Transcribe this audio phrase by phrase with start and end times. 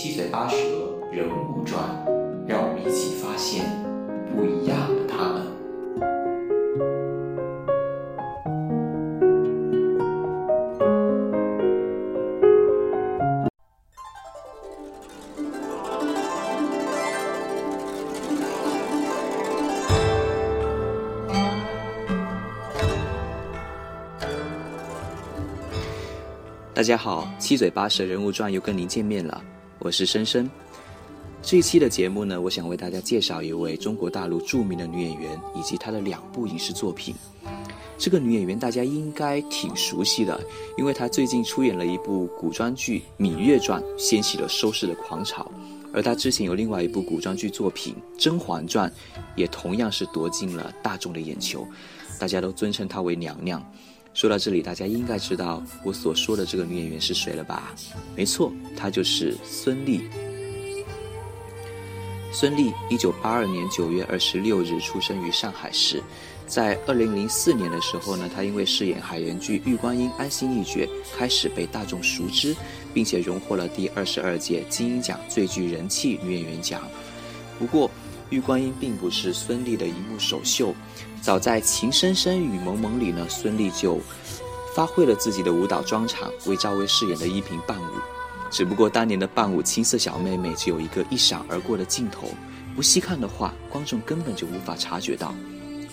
[0.00, 0.56] 七嘴八舌
[1.10, 1.82] 人物传，
[2.46, 3.64] 让我们一起发现
[4.30, 5.42] 不一样的他们。
[26.72, 29.42] 大家好，七嘴八舌人物传又跟您见面了，
[29.80, 30.50] 我是深深。
[31.40, 37.14] 这一期的节目呢，我想为大家介绍一位中国大陆著名的女演员以及她的两部影视作品。
[37.96, 40.38] 这个女演员大家应该挺熟悉的，
[40.76, 45.48] 因为她最近出演了一部古装剧《芈月传》，掀起了收视的狂潮。
[45.92, 48.90] 而她之前有另外一部古装剧作品《甄嬛传》，
[49.36, 51.64] 也同样是夺尽了大众的眼球，
[52.18, 53.64] 大家都尊称她为娘娘。
[54.18, 57.72] 说到这里，大家应该知道我所说的这个女演员是谁了吧？
[58.16, 60.00] 没错，她就是孙俪。
[62.32, 66.02] 孙俪，一九八二年九月二十六日出生于上海市。
[66.48, 72.56] 在二零零四年的时候呢，她因为饰演海盐剧玉观音安心一角，开始被大众熟知，
[72.92, 76.82] 并且荣获了第二十二届金鹰奖最具人气女演员奖。
[77.56, 77.88] 不过，
[78.30, 80.74] 玉观音并不是孙俪的一幕首秀。
[81.22, 84.00] 早在《情深深雨蒙蒙》里呢，孙俪就
[84.74, 87.90] 发挥了自己的舞蹈专长，为赵薇饰演的依萍伴舞。
[88.50, 92.28] 只不过当年的伴舞青涩小妹妹只有一个一闪而过的镜头，
[92.74, 95.34] 不细看的话，观众根本就无法察觉到。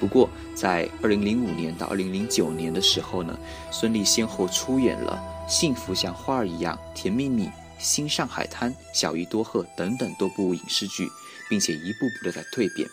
[0.00, 3.38] 不过在2005年到2009年的时候呢，
[3.70, 7.44] 孙俪先后出演了《幸福像花儿一样》《甜蜜蜜》
[7.78, 11.08] 《新上海滩》《小姨多鹤》等等多部影视剧，
[11.48, 12.88] 并且一步步的在蜕变。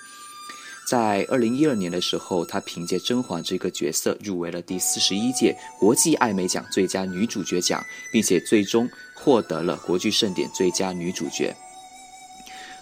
[0.87, 11.53] 在二零一二年的时候，她凭借甄嬛这个角色入围了第四十一届国际艾美奖最佳女主角奖，并且最终获得了国剧盛典最佳女主角。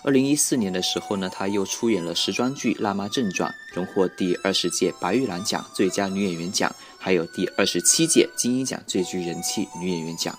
[0.03, 10.37] 二零一四年的时候呢，她又出演了时装剧《辣妈正传》，荣获第二十届白玉兰奖最佳女演员奖，还有第二十七届金鹰奖最具人气女演员奖。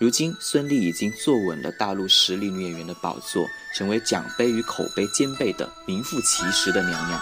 [0.00, 7.20] 如今，孙俪已经坐稳了大陆实力女演员的宝座，成为奖杯与口碑兼备的名副其实的娘娘。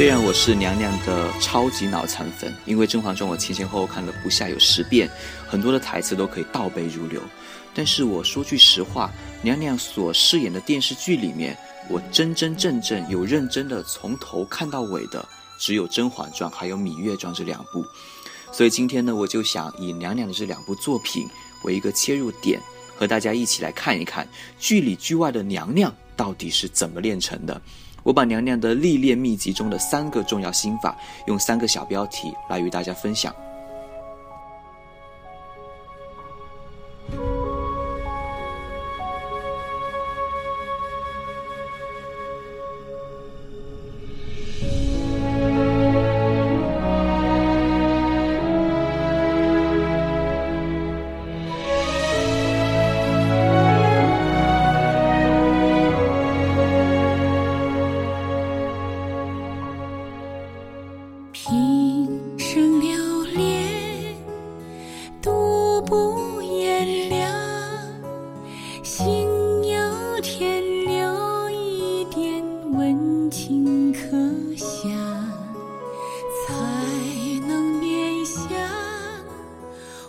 [0.00, 5.10] 虽然我是娘娘的超级脑残粉，因为《甄嬛传》我前前后后看了不下有十遍，
[5.46, 7.20] 很多的台词都可以倒背如流。
[7.74, 9.12] 但是我说句实话，
[9.42, 11.54] 娘娘所饰演的电视剧里面，
[11.90, 15.22] 我真真正正有认真的从头看到尾的，
[15.58, 17.84] 只有《甄嬛传》还有《芈月传》这两部。
[18.50, 21.28] 所以今天呢，我就想以娘娘的这两部作品
[21.64, 22.58] 为一个切入点，
[22.96, 24.26] 和大家一起来看一看
[24.58, 27.60] 剧里剧外的娘娘到底是怎么炼成的。
[28.02, 30.96] 我把娘娘的历练秘籍中的三个重要心法，
[31.26, 33.34] 用三个小标题来与大家分享。
[68.82, 69.08] 心
[69.64, 72.42] 有天留一点
[72.72, 74.00] 温情可
[74.56, 74.90] 想，
[76.46, 76.54] 才
[77.46, 78.42] 能面向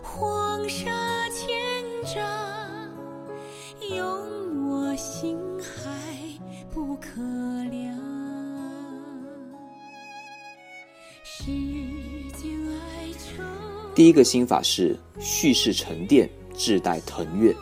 [0.02, 0.90] 黄沙
[1.30, 1.50] 千
[2.06, 2.24] 丈，
[3.96, 5.92] 用我心海
[6.74, 7.22] 不可
[7.70, 7.94] 量。
[11.24, 11.46] 世
[12.38, 13.44] 间哀愁。
[13.94, 17.54] 第一个心法是叙事沉淀，志带腾跃。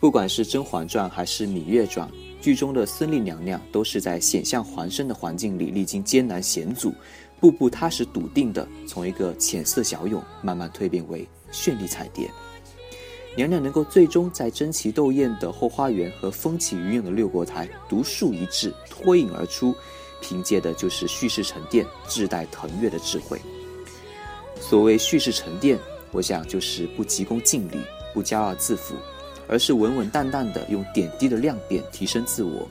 [0.00, 2.08] 不管是《甄嬛传》还是《芈月传》，
[2.40, 6.94] 剧中的孙俪娘娘都是在险象环生的环境里历经艰难险阻，
[7.38, 12.30] 步步踏实笃定的从一个浅色小勇慢慢蜕变为绚丽彩蝶。
[13.36, 19.74] 娘娘能够最终在争奇斗艳的后花园和风起云涌的六国台独树一帜，脱颖而出，
[20.22, 23.38] 凭借的就是蓄势沉淀、自带腾跃的智慧。
[24.58, 25.78] 所谓蓄势沉淀，
[26.10, 27.76] 我想就是不急功近利，
[28.14, 28.94] 不骄傲自负，
[29.50, 32.66] 而是稳稳当当的用点滴的量变提升自我。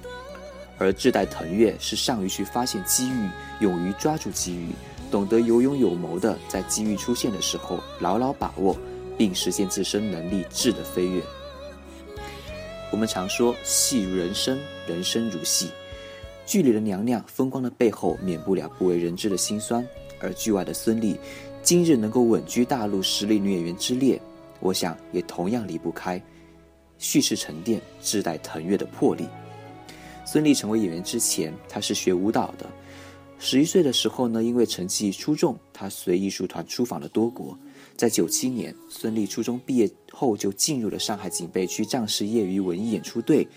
[0.77, 3.29] 而志在腾跃是善于去发现机遇，
[3.59, 4.69] 勇于抓住机遇，
[5.11, 8.77] 懂得有勇有谋的在机遇出现的时候牢牢把握，
[9.17, 11.21] 并实现自身能力质的飞跃。
[12.91, 15.69] 我们常说戏如人生，人生如戏。
[16.45, 19.83] 剧里的娘娘风光的背后，免不了不为人知的辛酸；
[20.21, 21.17] 而剧外的孙俪，
[21.61, 24.19] 今日能够稳居大陆实力女演员之列，
[24.61, 26.19] 我想也同样离不开
[26.99, 29.25] 蓄势沉淀、自带腾跃的魄力。
[30.25, 32.69] 孙俪成为演员之前，她是学舞蹈的。
[33.39, 37.57] 十一岁的时候呢，因为成绩出众，她随艺术团出访了多国。
[37.95, 43.47] 在九七年，孙俪初中毕业后就进入了上海警备区战士业余文艺演出队。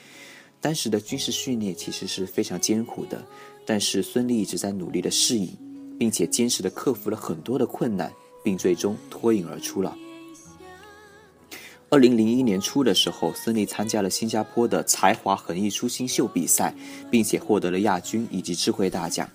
[0.61, 3.23] 当时的军事训练其实是非常艰苦的，
[3.67, 5.49] 但是孙俪一直在努力的适应，
[5.99, 8.13] 并且坚持的克服了很多的困难，
[8.45, 9.99] 并最终脱颖而出了。
[11.93, 16.75] 二零零一年初的时候，孙俪参加了新加坡的才华横溢出新秀比赛，
[17.11, 19.29] 并且获得了亚军以及智慧大奖。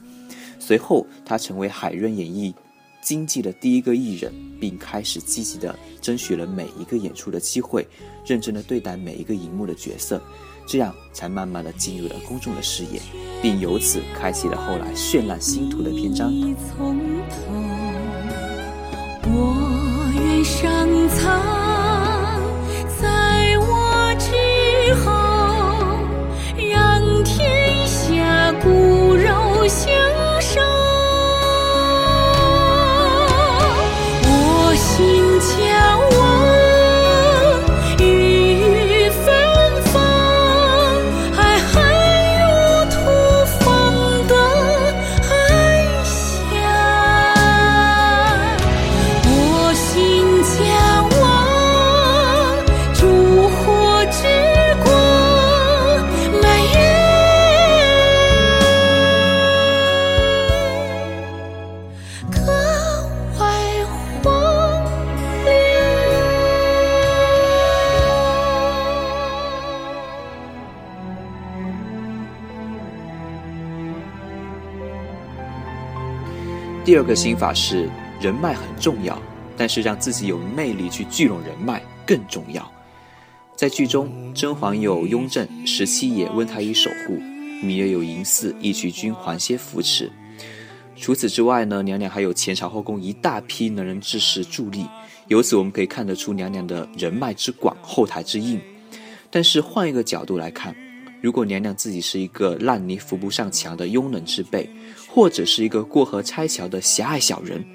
[0.57, 2.51] 随后，她成为海润演艺
[2.99, 7.87] 经纪的第一个艺人，并开始积极的争取了每一个演出的机会，
[8.25, 10.19] 认真的对待每一个荧幕的角色，
[10.67, 12.99] 这样才慢慢的进入了公众的视野，
[13.39, 16.33] 并由此开启了后来绚烂星途的篇章。
[16.75, 16.97] 从
[17.29, 17.51] 头，
[19.29, 21.66] 我愿上苍。
[24.93, 25.11] 后
[26.69, 28.96] 让天下孤
[76.87, 77.89] 第二个心法是
[78.21, 79.21] 人脉很重要，
[79.57, 82.71] 但是让自己有魅力去聚拢人脉更重要。
[83.57, 87.15] 在剧中，甄嬛有雍正、十七爷温太医守护，
[87.61, 90.09] 芈月有嬴驷、义渠君、环歇扶持。
[90.95, 94.85] 除此之外呢，娘娘还有前朝后宫一大批能人志士助力。
[95.27, 98.61] 由此我们可以看得出娘娘的人脉之广、后台之硬。
[99.29, 100.73] 但是换一个角度来看，
[101.19, 104.69] 如果娘娘自己是一个烂泥扶不上墙的庸人之辈，
[105.17, 107.65] 或者是一个过河拆桥的狭隘小人，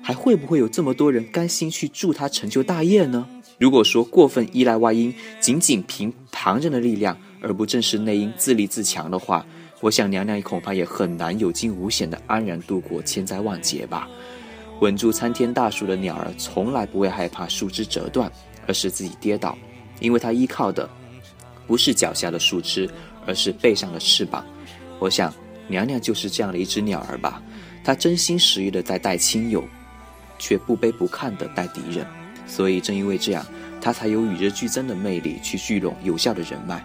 [0.00, 3.26] 还会不会有这么多人甘心去助他成就大业呢？
[3.58, 9.44] 如果说过分依赖外因，仅仅凭旁人的力量，而不正视内因自立自强的话，
[9.80, 14.08] 我想娘娘恐怕也很难有惊无险的安然度过千灾万劫吧。
[14.78, 18.30] 稳住参天大树的鸟儿，从来不会害怕树枝折断，
[18.68, 19.58] 而是自己跌倒，
[19.98, 20.88] 因为它依靠的
[21.66, 22.88] 不是脚下的树枝，
[23.26, 24.46] 而是背上的翅膀。
[25.00, 25.34] 我想。
[25.72, 27.42] 娘娘就是这样的一只鸟儿吧，
[27.82, 29.64] 她真心实意的在待亲友，
[30.38, 32.06] 却不卑不亢的待敌人，
[32.46, 33.44] 所以正因为这样，
[33.80, 36.84] 她才有与日俱增的魅力去聚拢有效的人脉。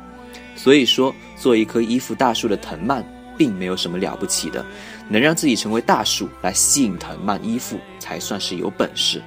[0.55, 3.03] 所以说，做一棵依附大树的藤蔓，
[3.37, 4.65] 并没有什么了不起的，
[5.09, 9.21] 能让自己成为大树来吸引藤蔓依附，才算是有本事。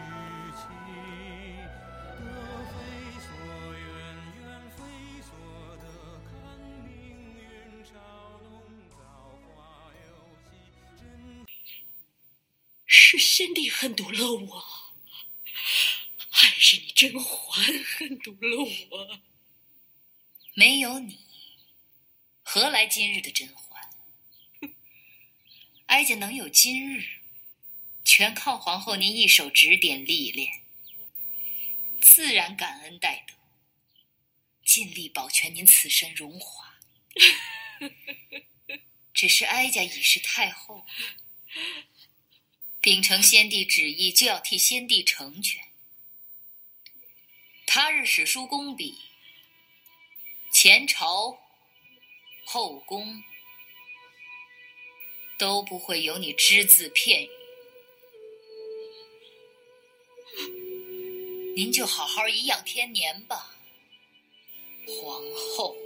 [13.18, 14.64] 先帝恨毒了我，
[16.28, 19.20] 还是你甄嬛恨毒了我？
[20.54, 21.18] 没有你，
[22.42, 23.90] 何来今日的甄嬛？
[25.86, 27.20] 哀家能有今日，
[28.04, 30.62] 全靠皇后您一手指点历练，
[32.00, 33.34] 自然感恩戴德，
[34.64, 36.78] 尽力保全您此身荣华。
[39.14, 40.86] 只是哀家已是太后。
[42.82, 45.62] 秉承先帝旨意，就要替先帝成全。
[47.66, 48.98] 他日史书公笔，
[50.50, 51.38] 前朝、
[52.42, 53.22] 后宫
[55.38, 57.30] 都不会有你只字片语。
[61.54, 63.54] 您就好好颐养天年吧，
[64.86, 65.76] 皇后。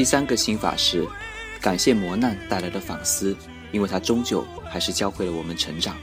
[0.00, 1.06] 第三个心法是
[1.60, 3.36] 感谢磨难带来的反思，
[3.70, 5.94] 因为它终究还是教会了我们成长。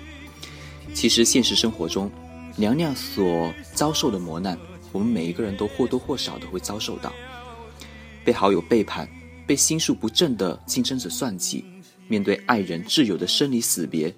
[0.94, 2.12] 其实现实生活中，
[2.56, 4.56] 娘娘所遭受的磨难，
[4.92, 7.12] 我们每一个人都或多或少的会遭受到。
[8.24, 9.10] 被好友背叛，
[9.48, 11.66] 被心术不正的竞争者算计，
[12.08, 14.14] 面对爱人挚友的生离死别，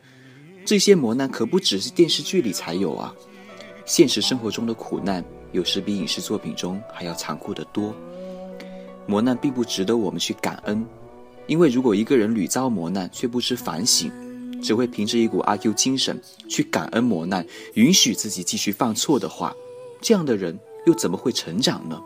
[0.66, 3.16] 这些磨难可不只是电视剧里才有啊！
[3.86, 7.96] 现实生活中的苦难，有时比影视作品中还要残酷得多。
[9.10, 10.86] 磨难并不值得我们去感恩，
[11.48, 14.12] 因为如果一个人屡遭磨难却不知反省，
[14.62, 19.52] 只会凭着一股阿 Q 精神去感恩磨难，允许自己继续犯错的话，
[20.00, 22.00] 这样的人又怎么会成长呢？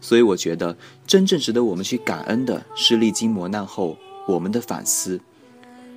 [0.00, 0.74] 所以我觉得，
[1.06, 5.20] 真正值得我们去感恩的是历经磨难后我们的反思，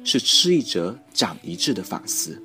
[0.04, 2.44] 是吃一折长一智的反思。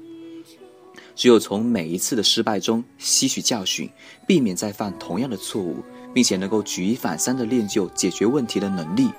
[1.16, 3.90] 只有从每一次的失败中吸取教训，
[4.28, 5.82] 避免再犯同样的错误。
[6.14, 9.10] 并且能够举一反三的练就解决问题的能力，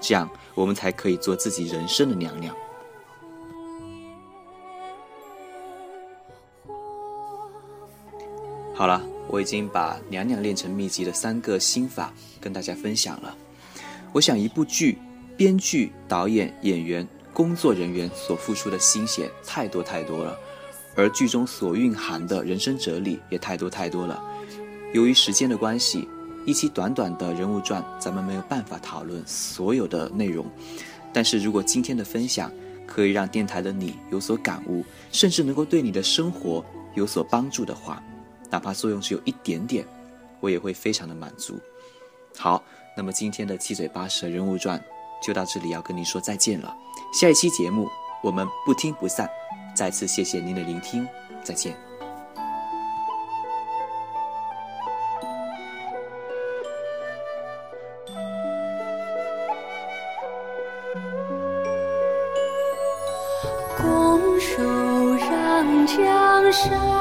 [0.00, 2.54] 这样我们才可以做自己人生的娘娘。
[8.74, 13.36] 好了，我已经把娘娘练成秘籍的三个心法跟大家分享了。
[14.12, 14.98] 我想，一部剧，
[15.36, 20.38] 编剧、导演、演员、工作人员所付出的心血太多太多了，
[20.94, 24.22] 而剧中所蕴含的人生哲理也太多太多了。
[24.92, 26.08] 由于时间的关系。
[26.46, 30.46] 一期短短的人物传，咱们没有办法讨论所有的内容。
[31.12, 32.52] 但是如果今天的分享
[32.86, 38.02] 可以让电台的你有所感悟，甚至能够对你的生活有所帮助的话，
[38.50, 39.86] 哪怕作用只有一点点，
[40.40, 41.58] 我也会非常的满足。
[42.36, 42.62] 好，
[42.96, 44.82] 那么今天的七嘴八舌人物传
[45.22, 46.76] 就到这里，要跟您说再见了。
[47.12, 47.88] 下一期节目
[48.22, 49.28] 我们不听不散。
[49.74, 51.06] 再次谢谢您的聆听，
[51.42, 51.93] 再见。
[66.64, 66.93] 拱手让江山。